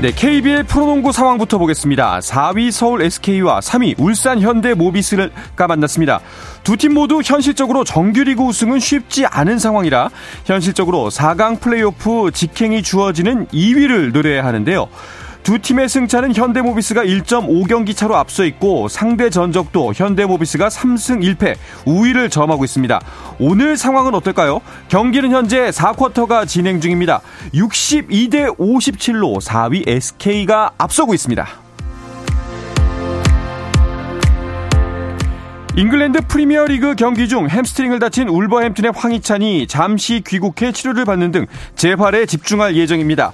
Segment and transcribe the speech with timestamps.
[0.00, 2.20] 네, KBL 프로농구 상황부터 보겠습니다.
[2.20, 6.20] 4위 서울 SK와 3위 울산 현대 모비스가 만났습니다.
[6.64, 10.08] 두 팀 모두 현실적으로 정규리그 우승은 쉽지 않은 상황이라
[10.46, 14.88] 현실적으로 4강 플레이오프 직행이 주어지는 2위를 노려야 하는데요.
[15.42, 22.64] 두 팀의 승차는 현대모비스가 1.5경기 차로 앞서 있고 상대 전적도 현대모비스가 3승 1패 우위를 점하고
[22.64, 23.00] 있습니다.
[23.38, 24.60] 오늘 상황은 어떨까요?
[24.88, 27.20] 경기는 현재 4쿼터가 진행 중입니다.
[27.54, 31.46] 62대 57로 4위 SK가 앞서고 있습니다.
[35.76, 42.26] 잉글랜드 프리미어 리그 경기 중 햄스트링을 다친 울버햄튼의 황희찬이 잠시 귀국해 치료를 받는 등 재활에
[42.26, 43.32] 집중할 예정입니다.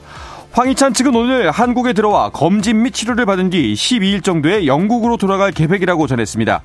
[0.57, 6.07] 황희찬 측은 오늘 한국에 들어와 검진 및 치료를 받은 뒤 12일 정도에 영국으로 돌아갈 계획이라고
[6.07, 6.63] 전했습니다.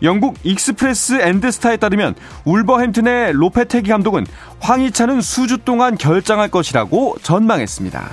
[0.00, 2.14] 영국 익스프레스 앤드스타에 따르면
[2.46, 4.24] 울버햄튼의 로페테기 감독은
[4.60, 8.08] 황희찬은 수주 동안 결장할 것이라고 전망했습니다.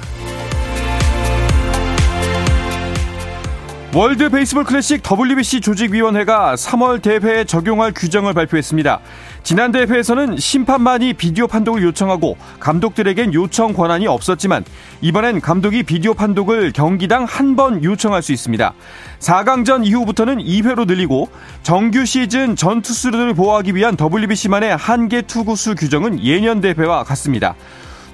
[3.93, 9.01] 월드 베이스볼 클래식 WBC 조직위원회가 3월 대회에 적용할 규정을 발표했습니다.
[9.43, 14.63] 지난 대회에서는 심판만이 비디오 판독을 요청하고 감독들에겐 요청 권한이 없었지만
[15.01, 18.73] 이번엔 감독이 비디오 판독을 경기당 한 번 요청할 수 있습니다.
[19.19, 21.27] 4강전 이후부터는 2회로 늘리고
[21.63, 27.55] 정규 시즌 전 투수들을 보호하기 위한 WBC만의 한계 투구수 규정은 예년 대회와 같습니다.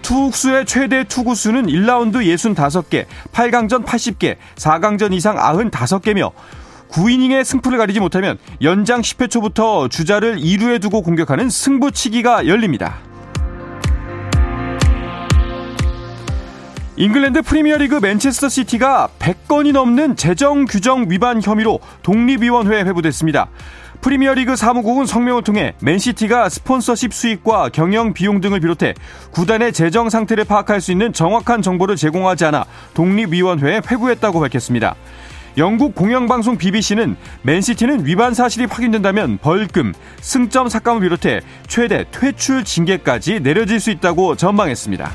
[0.01, 6.31] 투수의 최대 투구수는 1라운드 65개, 8강전 80개, 4강전 이상 95개며
[6.89, 12.97] 9이닝에 승부를 가리지 못하면 연장 10회 초부터 주자를 2루에 두고 공격하는 승부치기가 열립니다.
[16.99, 23.49] 잉글랜드 프리미어리그 맨체스터 시티가 100건이 넘는 재정 규정 위반 혐의로 독립위원회에 회부됐습니다.
[24.01, 28.95] 프리미어리그 사무국은 성명을 통해 맨시티가 스폰서십 수익과 경영 비용 등을 비롯해
[29.31, 32.65] 구단의 재정 상태를 파악할 수 있는 정확한 정보를 제공하지 않아
[32.95, 34.95] 독립위원회에 회부했다고 밝혔습니다.
[35.57, 39.91] 영국 공영방송 BBC는 맨시티는 위반 사실이 확인된다면 벌금,
[40.21, 45.11] 승점 삭감을 비롯해 최대 퇴출 징계까지 내려질 수 있다고 전망했습니다.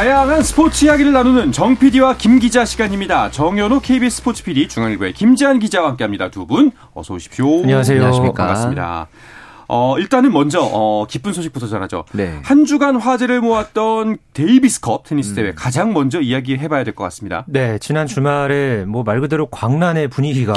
[0.00, 3.30] 다양한 스포츠 이야기를 나누는 정 PD와 김 기자 시간입니다.
[3.30, 6.30] 정현우 KBS 스포츠 PD 중앙일보의 김지한 기자와 함께합니다.
[6.30, 7.60] 두 분 어서 오십시오.
[7.64, 7.98] 안녕하세요.
[7.98, 8.32] 안녕하십니까.
[8.46, 9.08] 반갑습니다.
[9.72, 12.04] 어, 일단은 먼저, 어, 기쁜 소식부터 전하죠.
[12.12, 12.40] 네.
[12.42, 15.52] 한 주간 화제를 모았던 데이비스컵 테니스 대회 음.
[15.56, 17.44] 가장 먼저 이야기해 봐야 될 것 같습니다.
[17.46, 20.52] 네, 지난 주말에 뭐 말 그대로 광란의 분위기가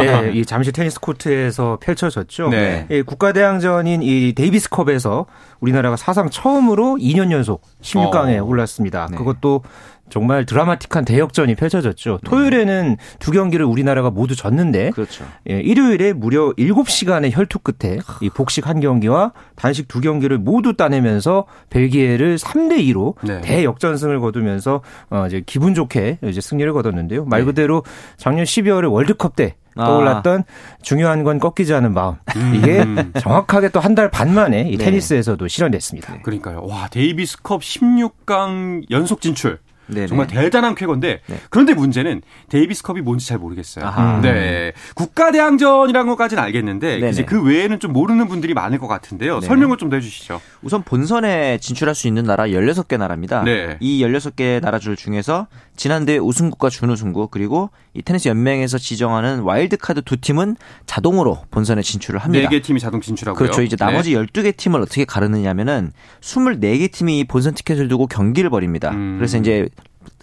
[0.00, 2.48] 네, 이 잠실 테니스 코트에서 펼쳐졌죠.
[2.48, 2.86] 네.
[2.90, 5.26] 예, 국가대항전인 이 데이비스컵에서
[5.60, 8.44] 우리나라가 사상 처음으로 2년 연속 16강에 어.
[8.44, 9.08] 올랐습니다.
[9.10, 9.16] 네.
[9.16, 9.62] 그것도
[10.10, 12.18] 정말 드라마틱한 대역전이 펼쳐졌죠.
[12.22, 12.30] 네.
[12.30, 15.24] 토요일에는 두 경기를 우리나라가 모두 졌는데 그렇죠.
[15.50, 21.46] 예, 일요일에 무려 7시간의 혈투 끝에 이 복식 한 경기와 단식 두 경기를 모두 따내면서
[21.70, 23.40] 벨기에를 3대 2로 네.
[23.40, 27.24] 대역전승을 거두면서 어 이제 기분 좋게 이제 승리를 거뒀는데요.
[27.24, 27.46] 말 네.
[27.46, 27.82] 그대로
[28.16, 29.86] 작년 12월에 월드컵 때 아.
[29.86, 30.76] 떠올랐던 아.
[30.82, 32.14] 중요한 건 꺾이지 않은 마음.
[32.36, 32.52] 음.
[32.54, 32.84] 이게
[33.20, 34.84] 정확하게 또 한 달 반 만에 이 네.
[34.84, 36.20] 테니스에서도 실현됐습니다.
[36.22, 36.62] 그러니까요.
[36.66, 39.58] 와, 데이비스컵 16강 연속 진출.
[39.86, 40.06] 네네.
[40.06, 41.40] 정말 대단한 쾌거인데 네.
[41.50, 43.84] 그런데 문제는 데이비스컵이 뭔지 잘 모르겠어요.
[43.84, 44.20] 아하.
[44.20, 49.40] 네, 국가 대항전이라는 것까지는 알겠는데 이제 그 외에는 좀 모르는 분들이 많을 것 같은데요.
[49.40, 50.40] 네 설명을 좀 더 해주시죠.
[50.62, 53.42] 우선 본선에 진출할 수 있는 나라 16개 나라입니다.
[53.42, 53.76] 네.
[53.80, 60.56] 이 16개 나라들 중에서 지난대 우승국과 준우승국 그리고 이 테니스 연맹에서 지정하는 와일드카드 두 팀은
[60.86, 62.48] 자동으로 본선에 진출을 합니다.
[62.48, 63.38] 4개 팀이 자동 진출하고요.
[63.38, 63.62] 그렇죠.
[63.62, 64.22] 이제 나머지 네.
[64.22, 68.90] 12개 팀을 어떻게 가르느냐면은 24개 팀이 본선 티켓을 두고 경기를 벌입니다.
[68.90, 69.16] 음.
[69.18, 69.68] 그래서 이제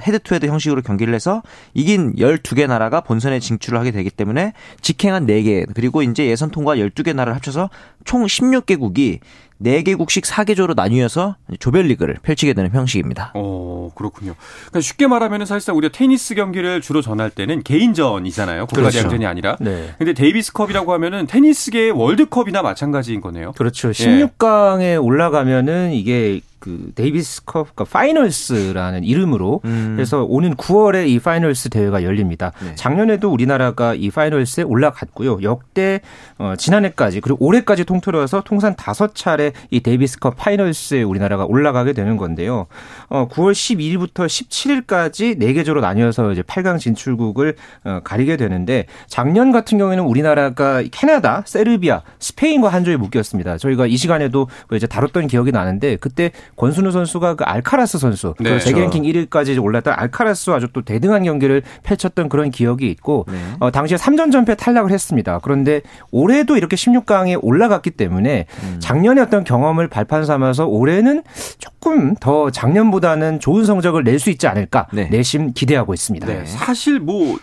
[0.01, 1.42] head to head 형식으로 경기를 해서
[1.74, 7.13] 이긴 12개 나라가 본선에 진출을 하게 되기 때문에 직행한 4개 그리고 이제 예선 통과 12개
[7.13, 7.69] 나라를 합쳐서
[8.06, 9.19] 총 16개국이
[9.63, 13.31] 4개국씩 4개조로 나뉘어서 조별리그를 펼치게 되는 형식입니다.
[13.36, 14.36] 어, 그렇군요.
[14.62, 18.68] 그러니까 쉽게 말하면 사실상 우리가 테니스 경기를 주로 전할 때는 개인전이잖아요.
[18.68, 19.28] 국가대항전이 그렇죠.
[19.28, 19.58] 아니라.
[19.60, 19.94] 네.
[19.98, 23.54] 근데 데이비스컵이라고 하면은 테니스계의 월드컵이나 마찬가지인 거네요.
[23.54, 23.92] 그렇죠.
[23.92, 24.96] 16강에 예.
[24.96, 29.98] 올라가면은 이게 그 데이비스컵 그러니까 파이널스라는 이름으로 음.
[30.00, 32.54] 해서 오는 9월에 이 파이널스 대회가 열립니다.
[32.63, 32.75] 네.
[32.75, 35.40] 작년에도 우리나라가 이 파이널스에 올라갔고요.
[35.42, 36.02] 역대
[36.38, 42.68] 어, 지난해까지 그리고 올해까지 통틀어서 통산 다섯 차례 이 데이비스컵 파이널스에 우리나라가 올라가게 되는 건데요.
[43.10, 47.56] 어, 9월 12일부터 17일까지 4개조로 나뉘어서 이제 8강 진출국을
[47.86, 53.58] 어, 가리게 되는데 작년 같은 경우에는 우리나라가 캐나다, 세르비아, 스페인과 한 조에 묶였습니다.
[53.58, 58.59] 저희가 이 시간에도 이제 다뤘던 기억이 나는데 그때 권순우 선수가 그 알카라스 선수 네.
[58.59, 63.38] 세계 랭킹 1위까지 올랐던 알카라스와 아주 또 대등한 경기를 펼쳤던 그런 기억이 있고 네.
[63.59, 65.39] 어, 당시에 3전 전패 탈락을 했습니다.
[65.44, 65.81] 그런데
[66.12, 68.77] 올해도 이렇게 16강에 올라갔기 때문에 음.
[68.80, 71.24] 작년에 어떤 경험을 발판 삼아서 올해는
[71.57, 75.06] 조금 더 작년보다는 좋은 성적을 낼 수 있지 않을까 네.
[75.09, 76.27] 내심 기대하고 있습니다.
[76.27, 76.45] 네.
[76.45, 77.39] 사실 뭐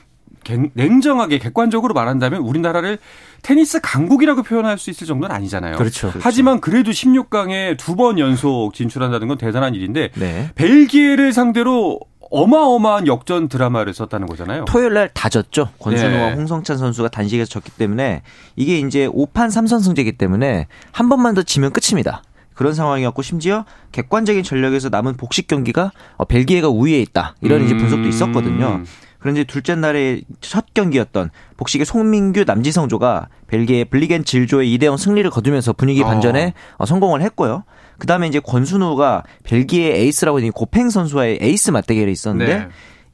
[0.74, 2.98] 냉정하게 객관적으로 말한다면 우리나라를
[3.42, 5.76] 테니스 강국이라고 표현할 수 있을 정도는 아니잖아요.
[5.76, 6.08] 그렇죠.
[6.08, 6.20] 그렇죠.
[6.22, 10.50] 하지만 그래도 16강에 두 번 연속 진출한다는 건 대단한 일인데 네.
[10.54, 11.98] 벨기에를 상대로
[12.30, 14.64] 어마어마한 역전 드라마를 썼다는 거잖아요.
[14.66, 15.70] 토요일 날 다 졌죠.
[15.78, 16.34] 권순우와 네.
[16.34, 18.22] 홍성찬 선수가 단식에서 졌기 때문에
[18.54, 22.22] 이게 이제 5판 3선 승제이기 때문에 한 번만 더 지면 끝입니다.
[22.54, 27.34] 그런 상황이었고 심지어 객관적인 전력에서 남은 복식 경기가 어, 벨기에가 우위에 있다.
[27.40, 27.66] 이런 음.
[27.66, 28.82] 이제 분석도 있었거든요.
[29.18, 36.02] 그런데 둘째 날의 첫 경기였던 복식의 송민규 남지성조가 벨기에 블리겐 질조에 2대0 승리를 거두면서 분위기
[36.02, 36.86] 반전에 어.
[36.86, 37.64] 성공을 했고요.
[37.98, 42.68] 그다음에 이제 권순우가 벨기에 에이스라고 있는 고팽 선수와의 에이스 맞대결이 있었는데 네.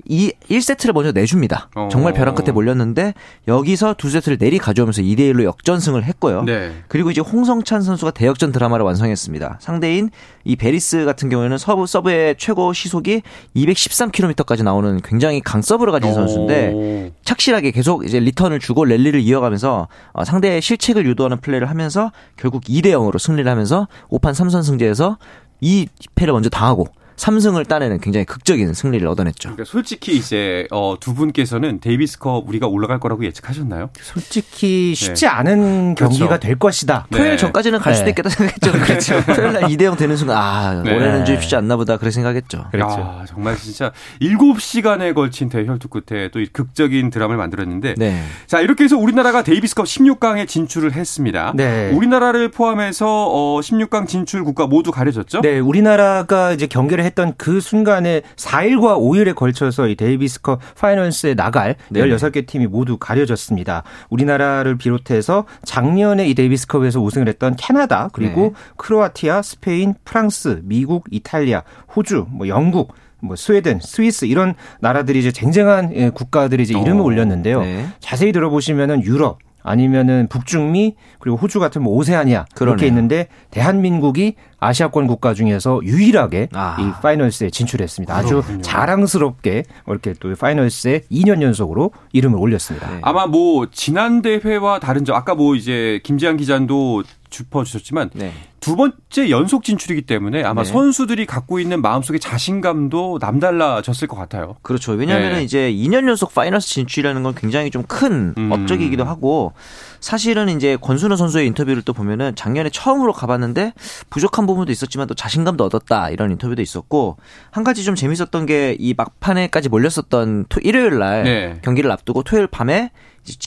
[0.06, 1.70] 이 1세트를 먼저 내줍니다.
[1.74, 1.88] 어.
[1.90, 3.14] 정말 벼랑 끝에 몰렸는데
[3.48, 6.42] 여기서 두 세트를 내리 가져오면서 2대 1로 역전승을 했고요.
[6.42, 6.72] 네.
[6.88, 9.58] 그리고 이제 홍성찬 선수가 대역전 드라마를 완성했습니다.
[9.60, 10.10] 상대인
[10.44, 13.22] 이 베리스 같은 경우에는 서브 서브의 최고 시속이
[13.56, 16.14] 213km까지 나오는 굉장히 강 서브를 가진 오.
[16.14, 22.64] 선수인데 착실하게 계속 이제 리턴을 주고 랠리를 이어가면서 어, 상대의 실책을 유도하는 플레이를 하면서 결국
[22.64, 25.18] 2대 0으로 승리를 하면서 5판 3선승제에서
[25.60, 29.50] 2패를 먼저 당하고 3승을 따내는 굉장히 극적인 승리를 얻어냈죠.
[29.50, 33.90] 그러니까 솔직히 이제 어, 두 분께서는 데이비스컵 우리가 올라갈 거라고 예측하셨나요?
[34.00, 35.30] 솔직히 쉽지 네.
[35.30, 36.18] 않은 그렇죠.
[36.18, 37.06] 경기가 될 것이다.
[37.10, 37.18] 네.
[37.18, 38.10] 토요일 전까지는 갈 수도 네.
[38.10, 38.72] 있겠다 생각했죠.
[38.84, 39.24] 그렇죠.
[39.34, 40.94] 토요일 날 2대 0 되는 순간 아 네.
[40.94, 42.66] 올해는 좀 쉽지 않나 보다 그렇게 생각했죠.
[42.70, 42.96] 그렇죠.
[42.98, 48.22] 아, 정말 진짜 7시간에 걸친 대혈투 끝에 또 극적인 드라마를 만들었는데 네.
[48.46, 51.52] 자 이렇게 해서 우리나라가 데이비스컵 16강에 진출을 했습니다.
[51.54, 51.90] 네.
[51.90, 55.40] 우리나라를 포함해서 어, 16강 진출 국가 모두 가려졌죠?
[55.42, 62.00] 네, 우리나라가 이제 경기를 했던 그 순간에 4일과 5일에 걸쳐서 이 데이비스컵 파이널스에 나갈 네
[62.00, 63.82] 16개 팀이 모두 가려졌습니다.
[64.10, 68.52] 우리나라를 비롯해서 작년에 이 데이비스컵에서 우승을 했던 캐나다 그리고 네.
[68.76, 71.62] 크로아티아, 스페인, 프랑스, 미국, 이탈리아,
[71.94, 77.04] 호주, 뭐 영국 뭐 스웨덴, 스위스 이런 나라들이 이제 쟁쟁한 예, 국가들이 이제 이름을 어,
[77.04, 77.60] 올렸는데요.
[77.62, 77.86] 네.
[77.98, 82.44] 자세히 들어보시면은 유럽, 아니면은 북중미 그리고 호주 같은 뭐 오세아니아.
[82.54, 86.76] 그렇게 있는데 대한민국이 아시아권 국가 중에서 유일하게 아.
[86.80, 88.14] 이 파이널스에 진출했습니다.
[88.14, 88.62] 아주 그렇군요.
[88.62, 92.90] 자랑스럽게 이렇게 또 파이널스에 2년 연속으로 이름을 올렸습니다.
[92.90, 92.98] 네.
[93.02, 98.32] 아마 뭐 지난 대회와 다른 점 아까 뭐 이제 김지한 기자도 짚어주셨지만 네.
[98.60, 100.70] 두 번째 연속 진출이기 때문에 아마 네.
[100.70, 104.56] 선수들이 갖고 있는 마음속의 자신감도 남달라졌을 것 같아요.
[104.62, 104.92] 그렇죠.
[104.92, 105.42] 왜냐하면 네.
[105.42, 108.52] 이제 2년 연속 파이널스 진출이라는 건 굉장히 좀큰 음.
[108.52, 109.52] 업적이기도 하고
[110.00, 113.74] 사실은 이제 권순호 선수의 인터뷰를 또 보면은 작년에 처음으로 가봤는데
[114.10, 117.16] 부족한 부분 도 있었지만 또 자신감도 얻었다 이런 인터뷰도 있었고
[117.50, 121.58] 한 가지 좀 재밌었던 게 이 막판에까지 몰렸었던 토, 일요일 날 네.
[121.62, 122.90] 경기를 앞두고 토요일 밤에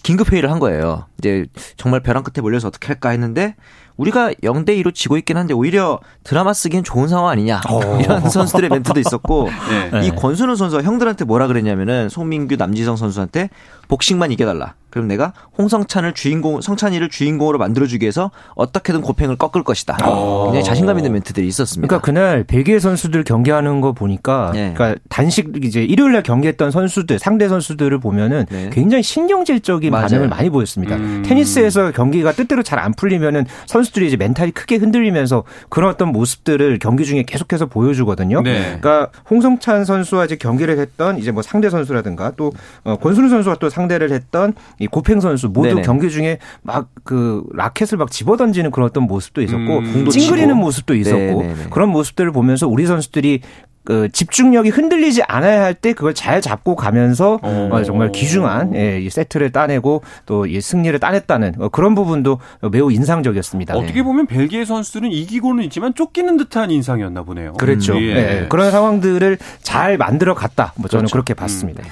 [0.03, 1.05] 긴급 회의를 한 거예요.
[1.19, 1.45] 이제
[1.75, 3.55] 정말 벼랑 끝에 몰려서 어떻게 할까 했는데
[3.95, 7.99] 우리가 0대 2로 지고 있긴 한데 오히려 드라마 쓰기엔 좋은 상황 아니냐 어.
[7.99, 9.49] 이런 선수들의 멘트도 있었고
[9.93, 10.07] 네.
[10.07, 13.49] 이 권순우 선수가 형들한테 뭐라 그랬냐면은 송민규 남지성 선수한테
[13.87, 14.73] 복식만 이겨달라.
[14.89, 19.97] 그럼 내가 홍성찬을 주인공 성찬이를 주인공으로 만들어주기 위해서 어떻게든 고팽을 꺾을 것이다.
[20.09, 20.45] 오.
[20.45, 21.87] 굉장히 자신감 있는 멘트들이 있었습니다.
[21.87, 24.73] 그러니까 그날 벨기에 선수들 경기하는 거 보니까 네.
[24.73, 28.69] 그러니까 단식 이제 일요일 날 경기했던 선수들 상대 선수들을 보면은 네.
[28.71, 30.07] 굉장히 신경질적인 맞아요.
[30.07, 30.95] 반응을 많이 보였습니다.
[30.95, 31.21] 음.
[31.25, 37.05] 테니스에서 경기가 뜻대로 잘 안 풀리면은 선수들이 이제 멘탈이 크게 흔들리면서 그런 어떤 모습들을 경기
[37.05, 38.41] 중에 계속해서 보여주거든요.
[38.43, 38.77] 네.
[38.79, 42.53] 그러니까 홍성찬 선수와 이제 경기를 했던 이제 뭐 상대 선수라든가 또
[42.83, 45.81] 어, 권순우 선수가 또 상대를 했던 이 고팽 선수 모두 네네.
[45.83, 50.93] 경기 중에 막 그 라켓을 막 집어 던지는 그런 어떤 모습도 있었고 음, 찡그리는 모습도
[50.93, 51.55] 있었고 네네네.
[51.69, 53.39] 그런 모습들을 보면서 우리 선수들이
[53.85, 59.09] 그 집중력이 흔들리지 않아야 할 때 그걸 잘 잡고 가면서 어, 정말 귀중한 예, 이
[59.09, 62.39] 세트를 따내고 또 이 승리를 따냈다는 어, 그런 부분도
[62.73, 63.77] 매우 인상적이었습니다.
[63.77, 67.53] 어떻게 보면 벨기에 선수들은 이기고는 있지만 쫓기는 듯한 인상이었나 보네요.
[67.53, 67.93] 그렇죠.
[67.93, 68.41] 음, 예.
[68.41, 68.45] 예.
[68.49, 70.73] 그런 상황들을 잘 만들어 갔다.
[70.75, 71.13] 뭐 저는 그렇죠.
[71.13, 71.83] 그렇게 봤습니다.
[71.83, 71.89] 음.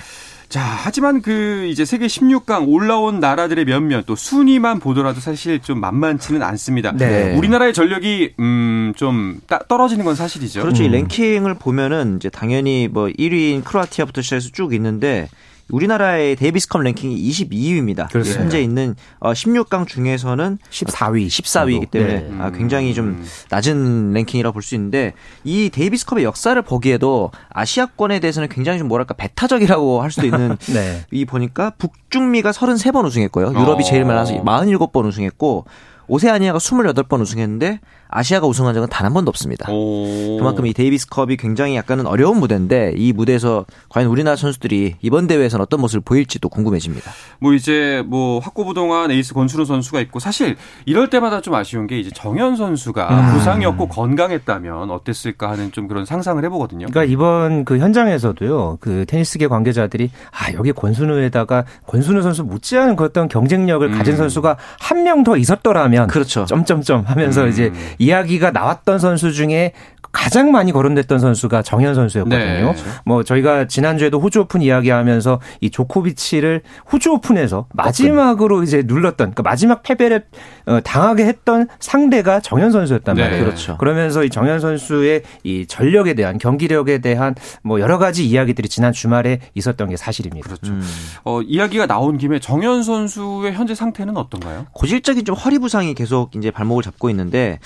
[0.50, 6.42] 자, 하지만 그 이제 세계 16강 올라온 나라들의 몇몇 또 순위만 보더라도 사실 좀 만만치는
[6.44, 6.92] 않습니다.
[6.92, 7.36] 네.
[7.36, 10.62] 우리나라의 전력이 음좀 떨어지는 건 사실이죠.
[10.62, 10.84] 그렇죠.
[10.84, 10.88] 음.
[10.88, 15.30] 이 랭킹을 보면은 이제 당연히 뭐 1위인 크로아티아부터 시작해서 쭉 있는데
[15.72, 18.10] 우리나라의 데이비스컵 랭킹이 22위입니다.
[18.10, 18.42] 그렇습니다.
[18.42, 22.36] 현재 있는 16강 어, 중에서는 14위, 14위이기 때문에 네.
[22.40, 23.26] 아, 굉장히 좀 음.
[23.50, 30.12] 낮은 랭킹이라고 볼수 있는데 이 데이비스컵의 역사를 보기에도 아시아권에 대해서는 굉장히 좀 뭐랄까 배타적이라고 할
[30.12, 31.06] 수도 있는 네.
[31.12, 33.50] 이 보니까 북중미가 33번 우승했고요.
[33.50, 35.66] 유럽이 제일 많아서 47번 우승했고
[36.08, 39.72] 오세아니아가 28번 우승했는데 아시아가 우승한 적은 단 한 번도 없습니다.
[39.72, 40.38] 오.
[40.40, 45.80] 그만큼 이 데이비스컵이 굉장히 약간은 어려운 무대인데 이 무대에서 과연 우리나라 선수들이 이번 대회에서는 어떤
[45.82, 47.12] 모습을 보일지도 궁금해집니다.
[47.40, 52.10] 뭐 이제 뭐 확고부동한 에이스 권순우 선수가 있고 사실 이럴 때마다 좀 아쉬운 게 이제
[52.16, 53.34] 정현 선수가 음.
[53.34, 56.88] 부상이 없고 건강했다면 어땠을까 하는 좀 그런 상상을 해보거든요.
[56.88, 63.28] 그러니까 이번 그 현장에서도요 그 테니스계 관계자들이 아 여기 권순우에다가 권순우 선수 못지않은 그 어떤
[63.28, 63.98] 경쟁력을 음.
[63.98, 66.46] 가진 선수가 한 명 더 있었더라면 그렇죠.
[66.46, 67.50] 점점점 하면서 음.
[67.50, 69.74] 이제 이야기가 나왔던 선수 중에
[70.16, 72.40] 가장 많이 거론됐던 선수가 정현 선수였거든요.
[72.40, 72.62] 네.
[72.62, 72.86] 그렇죠.
[73.04, 79.84] 뭐 저희가 지난주에도 호주 오픈 이야기하면서 이 조코비치를 호주 오픈에서 마지막으로 이제 눌렀던 그러니까 마지막
[79.84, 80.26] 패배를
[80.68, 83.24] 어, 당하게 했던 상대가 정현 선수였단 네.
[83.24, 83.44] 말이에요.
[83.44, 83.78] 그렇죠.
[83.78, 89.42] 그러면서 이 정현 선수의 이 전력에 대한 경기력에 대한 뭐 여러 가지 이야기들이 지난 주말에
[89.54, 90.48] 있었던 게 사실입니다.
[90.48, 90.72] 그렇죠.
[90.72, 90.82] 음.
[91.26, 94.68] 어, 이야기가 나온 김에 정현 선수의 현재 상태는 어떤가요?
[94.72, 97.60] 고질적인 좀 허리 부상이 계속 이제 발목을 잡고 있는데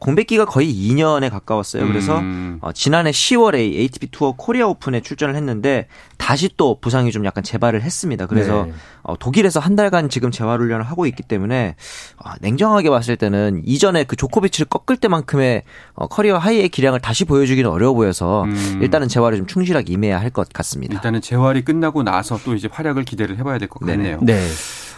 [0.00, 1.86] 공백기가 거의 2년에 가까웠어요.
[1.86, 2.58] 그래서 음.
[2.62, 7.82] 어, 지난해 10월에 ATP 투어 코리아 오픈에 출전을 했는데 다시 또 부상이 좀 약간 재발을
[7.82, 8.26] 했습니다.
[8.26, 8.72] 그래서 네.
[9.02, 11.76] 어, 독일에서 한 달간 지금 재활 훈련을 하고 있기 때문에
[12.16, 15.62] 어, 냉정하게 봤을 때는 이전에 그 조코비치를 꺾을 때만큼의
[15.94, 18.78] 어, 커리어 하이의 기량을 다시 보여주기는 어려워 보여서 음.
[18.82, 20.94] 일단은 재활에 좀 충실하게 임해야 할 것 같습니다.
[20.94, 24.18] 일단은 재활이 끝나고 나서 또 이제 활약을 기대를 해봐야 될 것 같네요.
[24.22, 24.40] 네.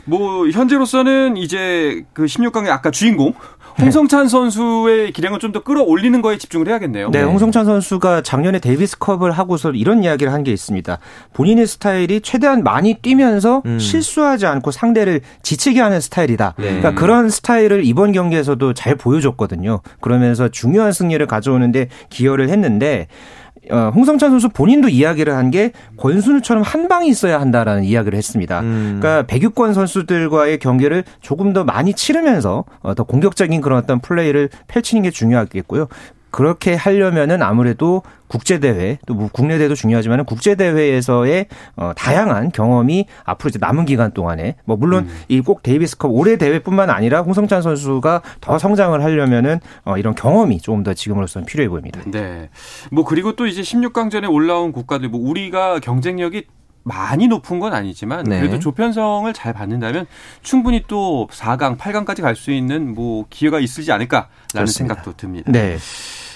[0.04, 3.34] 뭐 현재로서는 이제 그 16강의 아까 주인공
[3.80, 7.10] 홍성찬 선수의 기량을 좀 더 끌어올리는 거에 집중을 해야겠네요.
[7.10, 10.98] 네, 네, 홍성찬 선수가 작년에 데이비스컵을 하고서 이런 이야기를 한 게 있습니다.
[11.34, 13.78] 본인의 스타일이 최대한 많이 뛰면서 음.
[13.78, 16.54] 실수하지 않고 상대를 지치게 하는 스타일이다.
[16.58, 16.64] 네.
[16.64, 19.80] 그러니까 그런 스타일을 이번 경기에서도 잘 보여줬거든요.
[20.00, 26.88] 그러면서 중요한 승리를 가져오는데 기여를 했는데 어, 홍성찬 선수 본인도 이야기를 한 게 권순우처럼 한
[26.88, 28.60] 방이 있어야 한다라는 이야기를 했습니다.
[28.60, 28.98] 음.
[29.00, 35.02] 그러니까 백유권 선수들과의 경기를 조금 더 많이 치르면서 어, 더 공격적인 그런 어떤 플레이를 펼치는
[35.02, 35.88] 게 중요하겠고요.
[36.32, 41.46] 그렇게 하려면은 아무래도 국제 대회 또 뭐 국내 대회도 중요하지만 국제 대회에서의
[41.76, 45.20] 어, 다양한 경험이 앞으로 이제 남은 기간 동안에 뭐 물론 음.
[45.28, 50.94] 이꼭 데이비스컵 올해 대회뿐만 아니라 홍성찬 선수가 더 성장을 하려면은 어, 이런 경험이 조금 더
[50.94, 52.00] 지금으로서는 필요해 보입니다.
[52.06, 52.48] 네.
[52.90, 56.46] 뭐 그리고 또 이제 16강전에 올라온 국가들 뭐 우리가 경쟁력이
[56.84, 58.40] 많이 높은 건 아니지만 네.
[58.40, 60.06] 그래도 조편성을 잘 받는다면
[60.42, 64.94] 충분히 또 4강, 8강까지 갈 수 있는 뭐 기회가 있을지 않을까라는 그렇습니다.
[64.94, 65.52] 생각도 듭니다.
[65.52, 65.78] 네.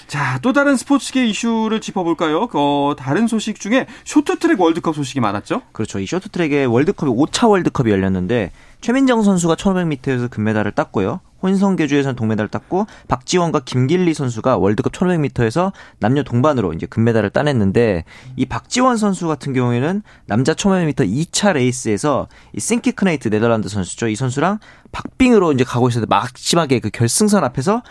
[0.07, 2.47] 자, 또 다른 스포츠계 이슈를 짚어볼까요?
[2.53, 5.63] 어, 다른 소식 중에 쇼트트랙 월드컵 소식이 많았죠?
[5.73, 5.99] 그렇죠.
[5.99, 8.51] 이 쇼트트랙의 월드컵이 5차 월드컵이 열렸는데
[8.81, 11.19] 최민정 선수가 1500m에서 금메달을 땄고요.
[11.41, 18.05] 혼성계주에서는 동메달을 땄고 박지원과 김길리 선수가 월드컵 1500m에서 남녀 동반으로 이제 금메달을 따냈는데
[18.35, 24.07] 이 박지원 선수 같은 경우에는 남자 1500m 2차 레이스에서 이 싱키 크네흐트 네덜란드 선수죠.
[24.07, 24.59] 이 선수랑
[24.91, 27.83] 박빙으로 이제 가고 있었는데 마지막에 그 결승선 앞에서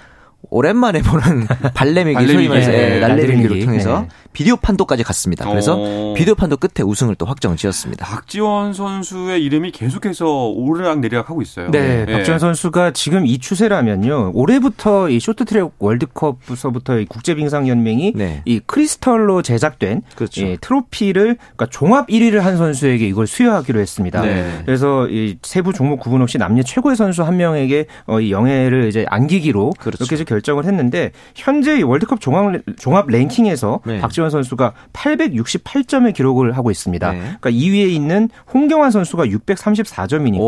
[0.50, 4.08] 오랜만에 보는 발레미기 소위 말해서 네, 날레미기를 통해서 네.
[4.32, 5.48] 비디오 판도까지 갔습니다.
[5.48, 6.14] 그래서 오.
[6.14, 8.04] 비디오 판도 끝에 우승을 또 확정 지었습니다.
[8.04, 11.70] 박지원 선수의 이름이 계속해서 오르락 내리락 하고 있어요.
[11.70, 12.12] 네, 네.
[12.12, 14.32] 박지원 선수가 지금 이 추세라면요.
[14.34, 18.42] 올해부터 이 쇼트트랙 월드컵부터 이 국제빙상연맹이 네.
[18.44, 20.44] 이 크리스털로 제작된 그렇죠.
[20.44, 24.20] 이 트로피를 그러니까 종합 1위를 한 선수에게 이걸 수여하기로 했습니다.
[24.20, 24.62] 네.
[24.66, 29.06] 그래서 이 세부 종목 구분 없이 남녀 최고의 선수 한 명에게 어, 이 영예를 이제
[29.08, 30.04] 안기기로 그렇죠.
[30.04, 34.00] 이렇게 결정을 했는데 현재 월드컵 종합 종합 랭킹에서 네.
[34.00, 37.12] 박지원 선수가 868점의 기록을 하고 있습니다.
[37.12, 37.18] 네.
[37.40, 40.46] 그러니까 2위에 있는 홍경환 선수가 634점이니까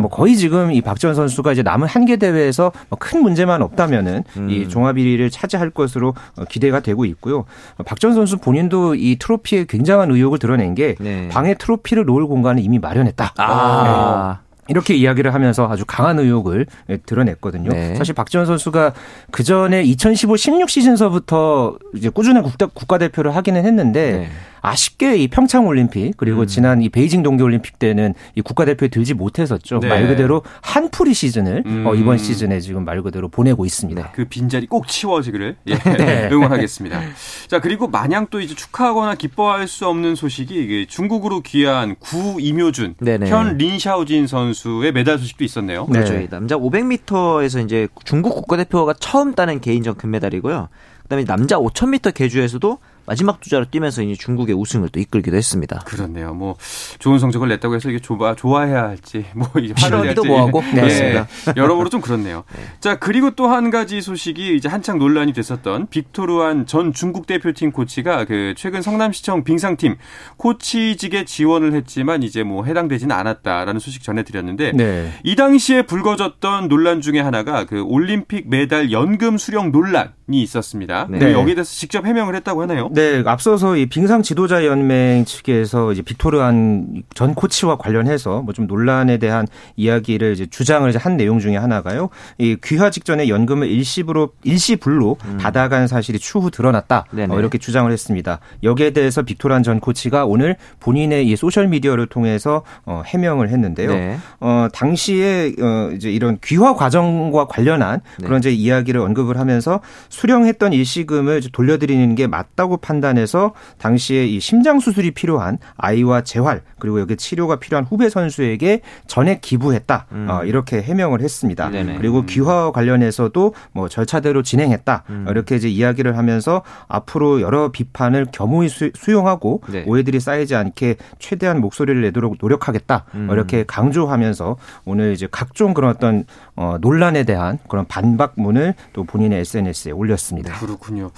[0.00, 4.50] 뭐 거의 지금 이 박지원 선수가 이제 남은 한 개 대회에서 뭐큰 문제만 없다면은 음.
[4.50, 7.44] 이 종합 1위를 차지할 것으로 어, 기대가 되고 있고요.
[7.84, 11.28] 박지원 선수 본인도 이 트로피에 굉장한 의욕을 드러낸 게 네.
[11.28, 13.34] 방에 트로피를 놓을 공간을 이미 마련했다.
[13.36, 14.38] 아.
[14.70, 14.72] 네.
[14.72, 16.66] 이렇게 이야기를 하면서 아주 강한 의혹을
[17.04, 17.70] 드러냈거든요.
[17.70, 17.94] 네.
[17.96, 18.92] 사실 박지원 선수가
[19.30, 24.28] 그 전에 2015-16 시즌서부터 이제 꾸준한 국가, 국가 대표를 하기는 했는데 네.
[24.62, 26.46] 아쉽게 이 평창 올림픽 그리고 음.
[26.46, 29.80] 지난 이 베이징 동계 올림픽 때는 이 국가대표에 들지 못했었죠.
[29.80, 29.88] 네.
[29.88, 31.84] 말 그대로 한풀이 시즌을 음.
[31.86, 34.02] 어, 이번 시즌에 지금 말 그대로 보내고 있습니다.
[34.02, 34.08] 네.
[34.14, 36.28] 그 빈자리 꼭 채워지기를 예, 네.
[36.32, 37.00] 응원하겠습니다.
[37.48, 42.96] 자 그리고 마냥 또 이제 축하하거나 기뻐할 수 없는 소식이 이게 중국으로 귀한 구 이묘준,
[43.00, 43.28] 네네.
[43.28, 45.86] 현 린샤오진 선수의 메달 소식도 있었네요.
[45.86, 46.12] 그렇죠.
[46.12, 46.28] 네.
[46.28, 50.68] 남자 500m에서 이제 중국 국가대표가 처음 따는 개인전 금메달이고요.
[51.02, 55.80] 그다음에 남자 5000m 계주에서도 마지막 투자로 뛰면서 이제 중국의 우승을 또 이끌기도 했습니다.
[55.84, 56.32] 그렇네요.
[56.32, 56.56] 뭐
[56.98, 60.82] 좋은 성적을 냈다고 해서 이게 좋아 좋아해야 할지 뭐 이제 화려하기도 뭐하고 네.
[60.82, 61.24] 네.
[61.56, 62.44] 여러모로 좀 그렇네요.
[62.56, 62.62] 네.
[62.80, 68.24] 자 그리고 또 한 가지 소식이 이제 한창 논란이 됐었던 빅토르한 전 중국 대표팀 코치가
[68.24, 69.96] 그 최근 성남시청 빙상팀
[70.36, 75.12] 코치직에 지원을 했지만 이제 뭐 해당되지는 않았다라는 소식 전해드렸는데 네.
[75.24, 80.10] 이 당시에 불거졌던 논란 중에 하나가 그 올림픽 메달 연금 수령 논란이
[80.42, 81.08] 있었습니다.
[81.10, 81.32] 네.
[81.32, 82.88] 여기에 대해서 직접 해명을 했다고 하나요?
[82.92, 89.16] 네, 앞서서 이 빙상 지도자 연맹 측에서 이제 빅토르한 전 코치와 관련해서 뭐 좀 논란에
[89.18, 89.46] 대한
[89.76, 92.10] 이야기를 이제 주장을 이제 한 내용 중에 하나가요.
[92.38, 95.38] 이 귀화 직전에 연금을 일시불로 일시불로 음.
[95.40, 97.06] 받아간 사실이 추후 드러났다.
[97.34, 98.40] 어, 이렇게 주장을 했습니다.
[98.62, 103.88] 여기에 대해서 빅토르 안 전 코치가 오늘 본인의 이 소셜 미디어를 통해서 어, 해명을 했는데요.
[103.90, 104.18] 네.
[104.40, 108.26] 어, 당시에 어, 이제 이런 귀화 과정과 관련한 네.
[108.26, 109.80] 그런 이제 이야기를 언급을 하면서
[110.20, 117.16] 수령했던 일시금을 돌려드리는 게 맞다고 판단해서 당시에 이 심장 수술이 필요한 아이와 재활 그리고 여기
[117.16, 120.26] 치료가 필요한 후배 선수에게 전액 기부했다 음.
[120.28, 121.70] 어, 이렇게 해명을 했습니다.
[121.70, 121.96] 네네.
[121.96, 122.26] 그리고 음.
[122.26, 125.26] 귀화 관련해서도 뭐 절차대로 진행했다 음.
[125.30, 129.84] 이렇게 이제 이야기를 하면서 앞으로 여러 비판을 겸허히 수, 용하고 네.
[129.86, 133.28] 오해들이 쌓이지 않게 최대한 목소리를 내도록 노력하겠다 음.
[133.32, 136.24] 이렇게 강조하면서 오늘 이제 각종 그런 어떤
[136.60, 140.58] 어, 논란에 대한 그런 반박문을 또 본인의 SNS에 올렸습니다.
[140.58, 141.10] 그렇군요.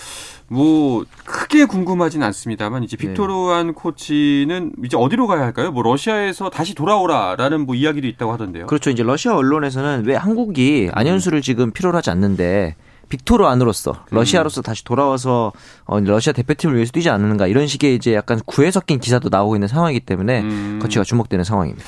[0.47, 3.09] 뭐 크게 궁금하진 않습니다만 이제 네.
[3.09, 3.73] 빅토르한 네.
[3.73, 5.73] 코치는 이제 어디로 가야 할까요?
[5.73, 8.69] 뭐 러시아에서 다시 돌아오라라는 뭐 이야기도 있다고 하던데요.
[8.69, 8.91] 그렇죠.
[8.91, 12.77] 이제 러시아 언론에서는 왜 한국이 안현수를 지금 필요로 하지 않는데
[13.09, 14.15] 빅토르 안으로서 음.
[14.15, 14.63] 러시아로서 음.
[14.63, 15.53] 다시 돌아와서
[15.87, 19.67] 어, 러시아 대표팀을 위해서 뛰지 않는가 이런 식의 이제 약간 구애 섞인 기사도 나오고 있는
[19.67, 20.79] 상황이기 때문에 음.
[20.81, 21.85] 거치가 주목되는 상황입니다.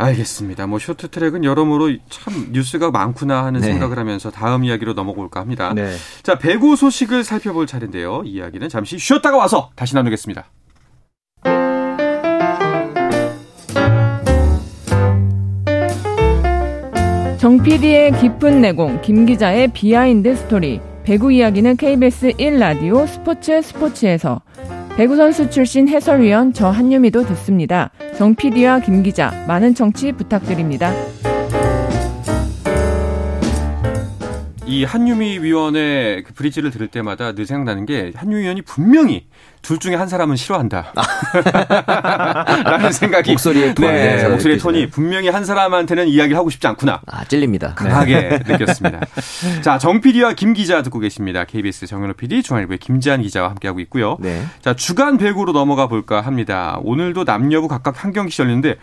[0.00, 0.66] 알겠습니다.
[0.66, 3.68] 뭐 쇼트트랙은 여러모로 참 뉴스가 많구나 하는 네.
[3.68, 5.72] 생각을 하면서 다음 이야기로 넘어볼까 합니다.
[5.74, 5.94] 네.
[6.22, 8.22] 자 배구 소식을 살펴볼 차례인데요.
[8.24, 10.46] 이 이야기는 잠시 쉬었다가 와서 다시 나누겠습니다.
[17.38, 20.78] 정 PD의 깊은 내공, 김 기자의 비하인드 스토리.
[21.04, 24.42] 배구 이야기는 KBS 1라디오 스포츠 스포츠에서
[25.00, 27.90] 배구 선수 출신 해설위원 저 한유미도 듣습니다.
[28.18, 30.92] 정 PD와 김 기자 많은 청취 부탁드립니다.
[34.70, 39.26] 이 한유미 위원의 그 브리지를 들을 때마다 늘 생각나는 게 한유미 위원이 분명히
[39.62, 40.92] 둘 중에 한 사람은 싫어한다.
[42.64, 43.32] 라는 생각이.
[43.32, 43.86] 목소리의 톤.
[43.88, 47.00] 네, 네, 목소리의 톤이 분명히 한 사람한테는 이야기를 하고 싶지 않구나.
[47.06, 47.74] 아, 찔립니다.
[47.74, 48.38] 강하게 네.
[48.46, 49.00] 느꼈습니다.
[49.62, 51.44] 자, 정 PD와 김 기자 듣고 계십니다.
[51.44, 54.16] KBS 정현호 PD, 중앙일보의 김지한 기자와 함께하고 있고요.
[54.20, 54.42] 네.
[54.62, 56.78] 자, 주간 배구로 넘어가 볼까 합니다.
[56.82, 58.76] 오늘도 남녀부 각각 한 경기씩 열렸는데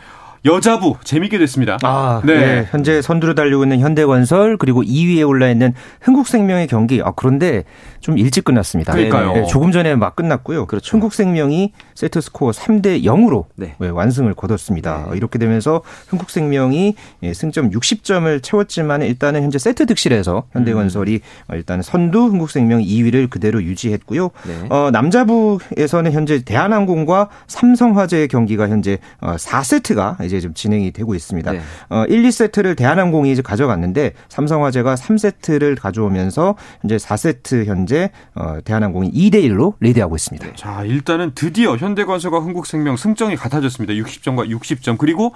[0.46, 1.78] 여자부 재밌게 됐습니다.
[1.84, 2.38] 아, 네.
[2.40, 2.68] 네.
[2.70, 7.02] 현재 선두를 달리고 있는 현대건설 그리고 2위에 올라 있는 흥국생명의 경기.
[7.04, 7.64] 아, 그런데
[8.08, 8.94] 좀 일찍 끝났습니다.
[8.94, 9.34] 그러니까요.
[9.34, 10.66] 네, 조금 전에 막 끝났고요.
[10.66, 10.94] 그렇죠.
[10.94, 13.76] 흥국생명이 세트 스코어 3대 0으로 네.
[13.80, 13.90] 네.
[13.90, 15.08] 완승을 거뒀습니다.
[15.12, 15.18] 네.
[15.18, 21.56] 이렇게 되면서 흥국생명이 예, 승점 60점을 채웠지만 일단은 현재 세트 득실에서 현대건설이 음.
[21.56, 24.30] 일단 선두 흥국생명 2위를 그대로 유지했고요.
[24.48, 24.68] 네.
[24.70, 31.52] 어, 남자부에서는 현재 대한항공과 삼성화재의 경기가 현재 4세트가 어, 이제 좀 진행이 되고 있습니다.
[31.52, 31.60] 네.
[31.90, 37.97] 어, 1, 2세트를 대한항공이 이제 가져갔는데 삼성화재가 3세트를 가져오면서 현재 4세트 현재
[38.36, 40.56] 어, 대한항공이 2대 1로 리드하고 있습니다.
[40.56, 43.94] 자, 일단은 드디어 현대건설과 흥국생명 승점이 같아졌습니다.
[43.94, 44.98] 60점과 60점.
[44.98, 45.34] 그리고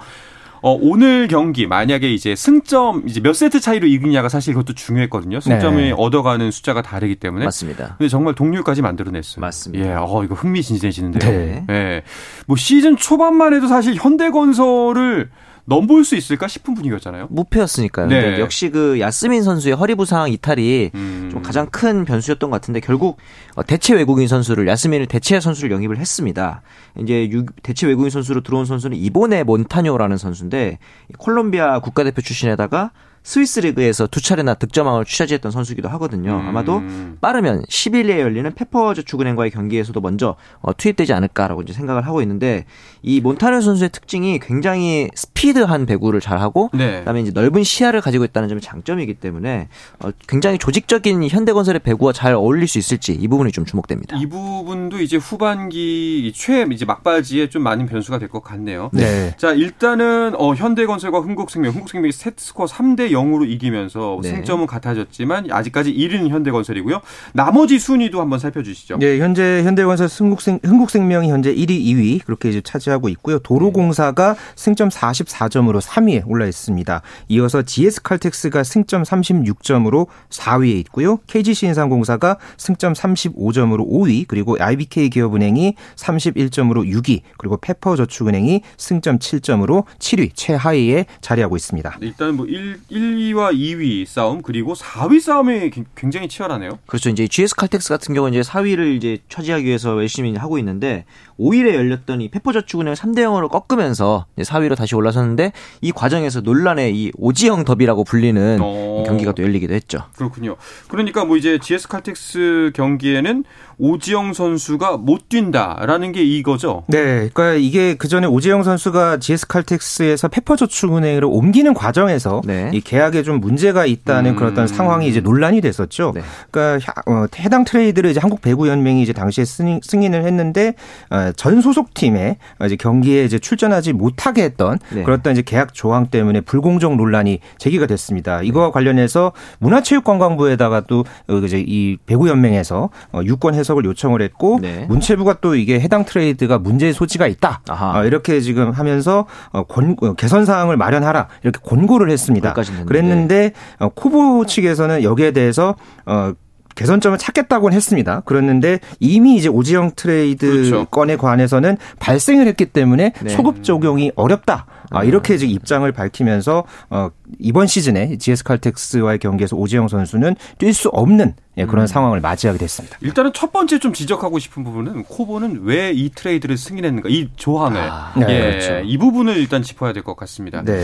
[0.62, 5.40] 어, 오늘 경기 만약에 이제 승점 이제 몇 세트 차이로 이기냐가 사실 그것도 중요했거든요.
[5.40, 5.92] 승점을 네.
[5.96, 7.96] 얻어가는 숫자가 다르기 때문에 맞습니다.
[7.98, 9.40] 근데 정말 동률까지 만들어냈어요.
[9.40, 9.84] 맞습니다.
[9.84, 11.30] 예, 어 이거 흥미진진해지는데요.
[11.30, 11.64] 네.
[11.68, 12.02] 예,
[12.46, 15.30] 뭐 시즌 초반만 해도 사실 현대건설을
[15.64, 17.28] 넘볼 수 있을까 싶은 분위기였잖아요.
[17.30, 18.08] 무패였으니까요.
[18.08, 18.40] 네.
[18.40, 21.28] 역시 그 야스민 선수의 허리 부상 이탈이 음.
[21.30, 23.18] 좀 가장 큰 변수였던 것 같은데 결국
[23.54, 26.62] 어, 대체 외국인 선수를 야스민을 대체 선수를 영입을 했습니다.
[26.98, 27.30] 이제
[27.62, 30.78] 대체 외국인 선수로 들어온 선수는 이번에 몬타뇨라는 선수인데
[31.18, 32.90] 콜롬비아 국가대표 출신에다가
[33.24, 36.40] 스위스 리그에서 두 차례나 득점왕을 취재했던 선수기도 하거든요.
[36.40, 36.48] 음.
[36.48, 36.82] 아마도
[37.20, 42.64] 빠르면 10일에 열리는 페퍼저축은행과의 경기에서도 먼저 어, 투입되지 않을까라고 이제 생각을 하고 있는데
[43.02, 47.00] 이 몬타뉴 선수의 특징이 굉장히 스피드한 배구를 잘하고 네.
[47.00, 49.68] 그다음에 이제 넓은 시야를 가지고 있다는 점이 장점이기 때문에
[50.00, 54.16] 어, 굉장히 조직적인 현대건설의 배구와 잘 어울릴 수 있을지 이 부분이 좀 주목됩니다.
[54.16, 58.88] 이 부분도 이제 후반기 최 이제 막바지에 좀 많은 변수가 될 것 같네요.
[58.92, 59.34] 네.
[59.36, 64.30] 자 일단은 어, 현대건설과 흥국생명, 흥국생명이 세트스코어 3대 0으로 이기면서 네.
[64.30, 67.00] 승점은 같아졌지만 아직까지 1위는 현대건설이고요.
[67.34, 68.98] 나머지 순위도 한번 살펴주시죠.
[68.98, 73.38] 네, 현재 현대건설 흥국생, 흥국생명이 현재 1위, 2위 그렇게 이제 차지 하고 있고요.
[73.38, 77.02] 도로공사가 승점 44점으로 3위에 올라 있습니다.
[77.28, 81.18] 이어서 GS칼텍스가 승점 36점으로 4위에 있고요.
[81.26, 91.06] KGC인상공사가 승점 35점으로 5위, 그리고 IBK 기업은행이 31점으로 6위, 그리고 페퍼저축은행이 승점 7점으로 7위 최하위에
[91.20, 91.98] 자리하고 있습니다.
[92.00, 96.78] 일단 뭐 1, 1 2위와 2위 싸움 그리고 4위 싸움이 굉장히 치열하네요.
[96.86, 97.10] 그렇죠.
[97.10, 101.04] 이제 GS 칼텍스 같은 경우는 이제 4위를 이제 차지하기 위해서 열심히 하고 있는데
[101.38, 107.12] 5일에 열렸던 이 페퍼저축 은행 3대 0으로 꺾으면서 4위로 다시 올라섰는데 이 과정에서 논란의 이
[107.16, 109.04] 오지영 더비라고 불리는 어...
[109.06, 110.04] 경기가 또 열리기도 했죠.
[110.16, 110.56] 그렇군요.
[110.88, 113.44] 그러니까 뭐 이제 GS 칼텍스 경기에는
[113.78, 116.84] 오지영 선수가 못 뛴다라는 게 이거죠.
[116.86, 122.70] 네, 그러니까 이게 그 전에 오지영 선수가 GS 칼텍스에서 페퍼저축은행으로 옮기는 과정에서 네.
[122.72, 124.36] 이 계약에 좀 문제가 있다는 음...
[124.36, 126.12] 그런 어떤 상황이 이제 논란이 됐었죠.
[126.14, 126.22] 네.
[126.50, 130.74] 그러니까 어, 해당 트레이드를 이제 한국 배구 연맹이 이제 당시에 승인, 승인을 했는데
[131.10, 132.36] 어, 전 소속 팀에
[132.72, 135.02] 이제 경기에 이제 출전하지 못하게 했던 네.
[135.02, 138.42] 그런 이제 계약 조항 때문에 불공정 논란이 제기가 됐습니다.
[138.42, 138.72] 이거와 네.
[138.72, 141.04] 관련해서 문화체육관광부에다가 또
[141.44, 144.86] 이제 이 배구 연맹에서 어, 유권 해석을 요청을 했고 네.
[144.88, 148.04] 문체부가 또 이게 해당 트레이드가 문제의 소지가 있다 아하.
[148.04, 149.26] 이렇게 지금 하면서
[149.68, 152.54] 권, 개선 사항을 마련하라 이렇게 권고를 했습니다.
[152.86, 153.52] 그랬는데
[153.94, 156.32] KOVO 측에서는 여기에 대해서 어
[156.74, 158.20] 개선점을 찾겠다고는 했습니다.
[158.20, 160.84] 그랬는데 이미 이제 오지영 트레이드 그렇죠.
[160.86, 163.28] 건에 관해서는 발생을 했기 때문에 네.
[163.30, 164.66] 소급 적용이 어렵다.
[164.92, 170.88] 아, 이렇게 지금 입장을 밝히면서 어, 이번 시즌에 GS 칼텍스와의 경기에서 오지영 선수는 뛸 수
[170.88, 171.86] 없는 예, 그런 음.
[171.86, 172.96] 상황을 맞이하게 됐습니다.
[173.02, 178.14] 일단은 첫 번째 좀 지적하고 싶은 부분은 KOVO는 왜 이 트레이드를 승인했는가 이 조항을 아,
[178.16, 178.78] 네, 예, 그렇죠.
[178.86, 180.62] 이 부분을 일단 짚어야 될 것 같습니다.
[180.62, 180.82] 네.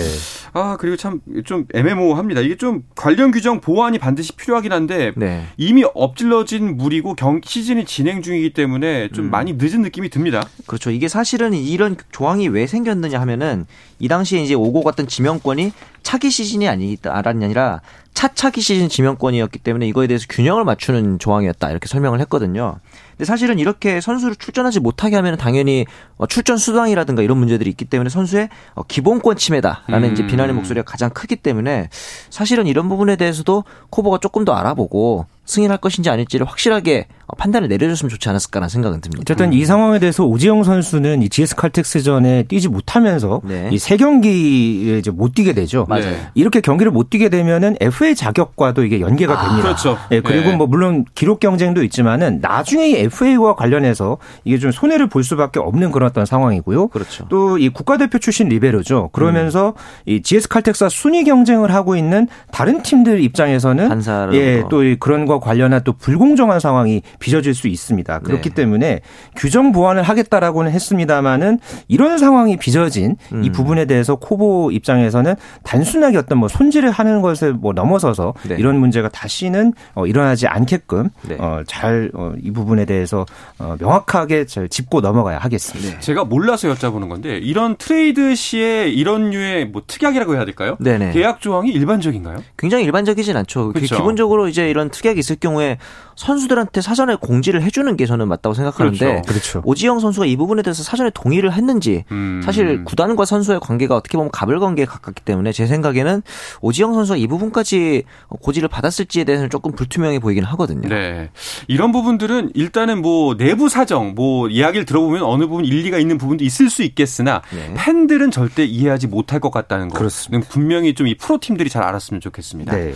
[0.52, 2.42] 아 그리고 참 좀 애매모호합니다.
[2.42, 5.46] 이게 좀 관련 규정 보완이 반드시 필요하긴 한데 네.
[5.56, 9.30] 이미 엎질러진 물이고 경 시즌이 진행 중이기 때문에 좀 음.
[9.30, 10.46] 많이 늦은 느낌이 듭니다.
[10.66, 10.90] 그렇죠.
[10.90, 13.64] 이게 사실은 이런 조항이 왜 생겼느냐 하면은
[13.98, 17.80] 이 당시에 이제 오고 갔던 지명권이 차기 시즌이 아니라
[18.14, 22.78] 차차기 시즌 지명권이었기 때문에 이거에 대해서 균형을 맞추는 조항이었다 이렇게 설명을 했거든요.
[23.10, 28.10] 근데 사실은 이렇게 선수를 출전하지 못하게 하면 당연히 어, 출전 수당이라든가 이런 문제들이 있기 때문에
[28.10, 30.12] 선수의 어, 기본권 침해다라는 음.
[30.12, 31.88] 이제 비난의 목소리가 가장 크기 때문에
[32.30, 38.08] 사실은 이런 부분에 대해서도 코보가 조금 더 알아보고 승인할 것인지 아닐지를 확실하게 어, 판단을 내려줬으면
[38.08, 39.20] 좋지 않았을까라는 생각은 듭니다.
[39.20, 39.52] 어쨌든 음.
[39.52, 43.68] 이 상황에 대해서 오지영 선수는 이 GS 칼텍스전에 뛰지 못하면서 네.
[43.72, 45.84] 이세 경기에 이제 못 뛰게 되죠.
[45.88, 46.16] 맞아요.
[46.34, 49.62] 이렇게 경기를 못 뛰게 되면은 FA 자격과도 이게 연계가 아, 됩니다.
[49.68, 49.98] 그렇죠.
[50.10, 50.56] 네, 그리고 네.
[50.56, 56.08] 뭐 물론 기록 경쟁도 있지만은 나중에 FA와 관련해서 이게 좀 손해를 볼 수밖에 없는 그런
[56.08, 56.88] 어떤 상황이고요.
[56.88, 57.26] 그렇죠.
[57.28, 59.10] 또 이 국가대표 출신 리베로죠.
[59.12, 59.72] 그러면서 음.
[60.06, 63.88] 이 GS 칼텍스와 순위 경쟁을 하고 있는 다른 팀들 입장에서는
[64.34, 68.20] 예, 또 그런 거 관련한 또 불공정한 상황이 빚어질 수 있습니다.
[68.20, 68.54] 그렇기 네.
[68.54, 69.00] 때문에
[69.36, 73.44] 규정 보완을 하겠다라고는 했습니다마는 이런 상황이 빚어진 음.
[73.44, 78.56] 이 부분에 대해서 코보 입장에서는 단순하게 어떤 뭐 손질을 하는 것을 뭐 넘어서서 네.
[78.58, 81.36] 이런 문제가 다시는 어, 일어나지 않게끔 네.
[81.38, 83.26] 어, 잘이 어, 부분에 대해서
[83.58, 85.94] 어, 명확하게 잘 짚고 넘어가야 하겠습니다.
[85.94, 86.00] 네.
[86.00, 90.76] 제가 몰라서 여쭤보는 건데 이런 트레이드 시에 이런 류의 뭐 특약이라고 해야 될까요?
[90.80, 91.12] 네네.
[91.12, 92.42] 계약 조항이 일반적인가요?
[92.56, 93.72] 굉장히 일반적이진 않죠.
[93.72, 93.96] 그렇죠.
[93.96, 95.78] 기본적으로 이제 이런 특약이 있을 경우에
[96.18, 99.22] 선수들한테 사전에 공지를 해주는 게 저는 맞다고 생각하는데 그렇죠.
[99.22, 99.62] 그렇죠.
[99.64, 102.40] 오지영 선수가 이 부분에 대해서 사전에 동의를 했는지 음.
[102.44, 106.22] 사실 구단과 선수의 관계가 어떻게 보면 가불 관계에 가깝기 때문에 제 생각에는
[106.60, 110.88] 오지영 선수가 이 부분까지 고지를 받았을지에 대해서는 조금 불투명해 보이긴 하거든요.
[110.88, 111.30] 네,
[111.66, 116.70] 이런 부분들은 일단은 뭐 내부 사정, 뭐 이야기를 들어보면 어느 부분 일리가 있는 부분도 있을
[116.70, 117.74] 수 있겠으나 네.
[117.76, 119.98] 팬들은 절대 이해하지 못할 것 같다는 거.
[119.98, 120.46] 그렇습니다.
[120.48, 122.76] 분명히 좀 이 프로 팀들이 잘 알았으면 좋겠습니다.
[122.76, 122.92] 네.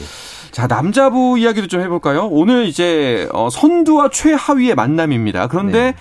[0.53, 2.27] 자, 남자부 이야기도 좀 해볼까요?
[2.31, 5.47] 오늘 이제 어, 선두와 최하위의 만남입니다.
[5.47, 5.95] 그런데 네.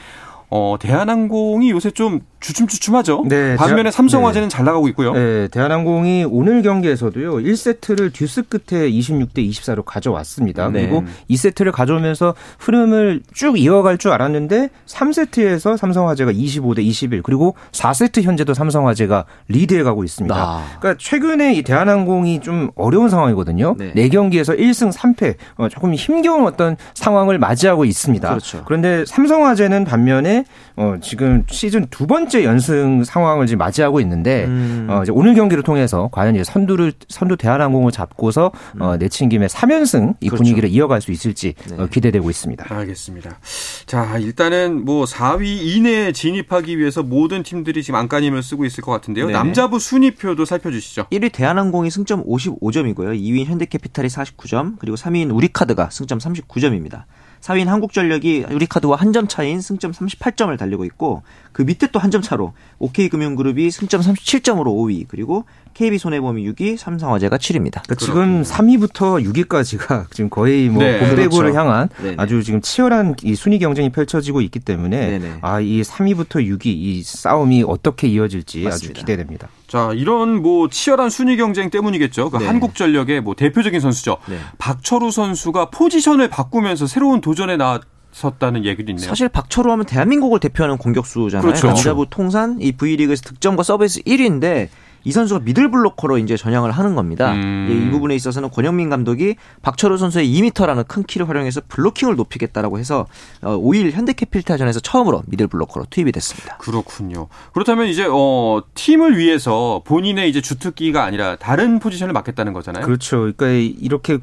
[0.53, 3.23] 어, 대한항공이 요새 좀 주춤주춤하죠.
[3.29, 4.53] 네, 반면에 대한, 삼성화재는 네.
[4.53, 5.13] 잘 나가고 있고요.
[5.13, 7.35] 네, 대한항공이 오늘 경기에서도요.
[7.35, 10.69] 1세트를 듀스 끝에 26대 24로 가져왔습니다.
[10.69, 10.81] 네.
[10.81, 18.53] 그리고 2세트를 가져오면서 흐름을 쭉 이어갈 줄 알았는데 3세트에서 삼성화재가 25대 21 그리고 4세트 현재도
[18.53, 20.35] 삼성화재가 리드해 가고 있습니다.
[20.35, 20.65] 아.
[20.79, 23.75] 그러니까 최근에 이 대한항공이 좀 어려운 상황이거든요.
[23.77, 23.93] 네.
[23.93, 28.27] 4경기에서 1승 3패 어, 조금 힘겨운 어떤 상황을 맞이하고 있습니다.
[28.27, 28.63] 그렇죠.
[28.65, 30.40] 그런데 삼성화재는 반면에
[30.75, 34.87] 어, 지금 시즌 두 번째 연승 상황을 지금 맞이하고 있는데 음.
[34.89, 38.99] 어, 이제 오늘 경기를 통해서 과연 이제 선두를 선두 대한항공을 잡고서 어, 음.
[38.99, 40.43] 내친 김에 3연승 이 그렇죠.
[40.43, 41.75] 분위기를 이어갈 수 있을지 네.
[41.77, 42.65] 어, 기대되고 있습니다.
[42.69, 43.39] 알겠습니다.
[43.85, 49.27] 자 일단은 뭐 4위 이내에 진입하기 위해서 모든 팀들이 지금 안간힘을 쓰고 있을 것 같은데요.
[49.27, 49.37] 네네.
[49.37, 51.07] 남자부 순위표도 살펴주시죠.
[51.11, 53.19] 1위 대한항공이 승점 55점이고요.
[53.19, 57.03] 2위인 현대캐피탈이 49점, 그리고 3위인 우리카드가 승점 39점입니다.
[57.41, 62.21] 4위인 한국전력이 우리카드와 한 점 차인 승점 38점을 달리고 있고 그 밑에 또 한 점
[62.21, 67.81] 차로 OK금융그룹이 승점 37점으로 5위 그리고 KB손해보험이 6위, 삼성화재가 7위입니다.
[67.83, 71.57] 그러니까 지금 3위부터 6위까지가 지금 거의 뭐 네, 공배구를 그렇죠.
[71.57, 72.15] 향한 네네.
[72.17, 77.63] 아주 지금 치열한 이 순위 경쟁이 펼쳐지고 있기 때문에 아 이 3위부터 6위 이 싸움이
[77.67, 78.91] 어떻게 이어질지 맞습니다.
[78.91, 79.47] 아주 기대됩니다.
[79.71, 82.29] 자, 이런 뭐 치열한 순위 경쟁 때문이겠죠.
[82.29, 82.45] 그 네.
[82.45, 84.17] 한국전력의 뭐 대표적인 선수죠.
[84.27, 84.37] 네.
[84.57, 87.79] 박철우 선수가 포지션을 바꾸면서 새로운 도전에 나
[88.11, 89.07] 섰다는 얘기도 있네요.
[89.07, 91.41] 사실 박철우 하면 대한민국을 대표하는 공격수잖아요.
[91.41, 91.67] 그렇죠.
[91.67, 94.67] 남자부 통산 이 V리그에서 득점과 서비스 1위인데
[95.03, 97.33] 이 선수가 미들 블로커로 이제 전향을 하는 겁니다.
[97.33, 97.67] 음.
[97.69, 103.07] 이 부분에 있어서는 권영민 감독이 박철호 선수의 2미터라는 큰 키를 활용해서 블로킹을 높이겠다라고 해서
[103.41, 106.57] 5일 어, 현대캐피탈전에서 처음으로 미들 블로커로 투입이 됐습니다.
[106.57, 107.27] 그렇군요.
[107.53, 112.85] 그렇다면 이제 어, 팀을 위해서 본인의 이제 주특기가 아니라 다른 포지션을 맡겠다는 거잖아요.
[112.85, 113.31] 그렇죠.
[113.35, 114.19] 그러니까 이렇게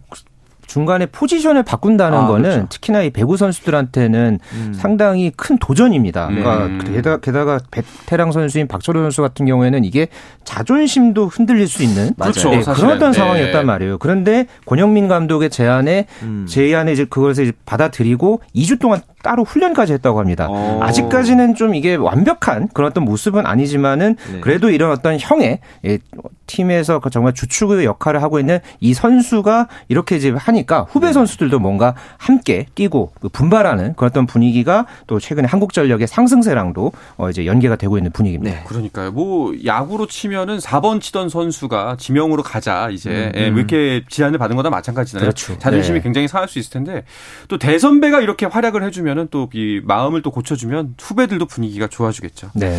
[0.68, 2.66] 중간에 포지션을 바꾼다는 아, 거는 그렇죠.
[2.68, 4.72] 특히나 이 배구 선수들한테는 음.
[4.74, 6.26] 상당히 큰 도전입니다.
[6.28, 6.80] 그러니까 음.
[6.84, 10.08] 게다가, 게다가 베테랑 선수인 박철호 선수 같은 경우에는 이게
[10.44, 13.18] 자존심도 흔들릴 수 있는 그렇죠, 네, 그런 어떤 네.
[13.18, 13.98] 상황이었단 말이에요.
[13.98, 16.46] 그런데 권영민 감독의 제안에 음.
[16.46, 20.48] 제안에 이제 그것을 이제 받아들이고 2주 동안 따로 훈련까지 했다고 합니다.
[20.48, 20.54] 오.
[20.54, 20.78] 어.
[20.82, 24.40] 아직까지는 좀 이게 완벽한 그런 어떤 모습은 아니지만은 네.
[24.40, 25.98] 그래도 이런 어떤 형의 예,
[26.46, 31.12] 팀에서 그 정말 주축의 역할을 하고 있는 이 선수가 이렇게 이제 하니까 후배 네.
[31.12, 37.44] 선수들도 뭔가 함께 뛰고 그 분발하는 그런 어떤 분위기가 또 최근에 한국전력의 상승세랑도 어 이제
[37.46, 38.56] 연계가 되고 있는 분위기입니다.
[38.58, 38.64] 네.
[38.64, 39.12] 그러니까요.
[39.12, 43.50] 뭐 야구로 치면은 4번 치던 선수가 지명으로 가자 이제 음, 음.
[43.52, 45.26] 뭐 이렇게 제안을 받은 거나 마찬가지잖아요.
[45.26, 45.58] 그렇죠.
[45.58, 46.02] 자존심이 네.
[46.02, 47.04] 굉장히 상할 수 있을 텐데
[47.48, 52.50] 또 대선배가 이렇게 활약을 해주면은 또 이 마음을 또 고쳐주면 후배들도 분위기가 좋아지겠죠.
[52.54, 52.78] 네.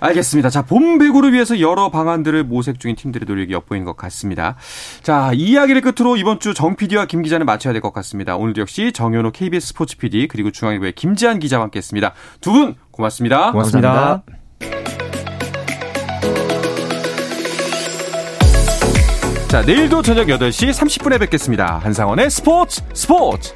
[0.00, 0.50] 알겠습니다.
[0.50, 4.56] 자, 봄 배구를 위해서 여러 방안들을 모색 중인 팀 팀들의 노력이 엿보이는 것 같습니다.
[5.02, 8.36] 자, 이 이야기를 끝으로 이번 주 정 PD와 김 기자는 마쳐야 될 것 같습니다.
[8.36, 12.12] 오늘도 역시 정현호 KBS 스포츠 PD 그리고 중앙일보의 김지한 기자와 함께했습니다.
[12.40, 13.52] 두 분 고맙습니다.
[13.52, 14.22] 고맙습니다.
[14.22, 15.30] 고맙습니다.
[19.48, 21.78] 자, 내일도 저녁 8시 30분에 뵙겠습니다.
[21.82, 23.52] 한상원의 스포츠 스포츠!